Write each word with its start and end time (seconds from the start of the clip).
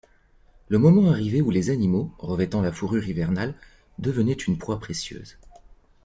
Le 0.67 0.79
moment 0.79 1.11
arrivait 1.11 1.41
où 1.41 1.51
les 1.51 1.69
animaux, 1.69 2.11
revêtant 2.17 2.63
la 2.63 2.71
fourrure 2.71 3.07
hivernale, 3.07 3.53
devenaient 3.99 4.33
une 4.33 4.57
proie 4.57 4.79
précieuse. 4.79 5.37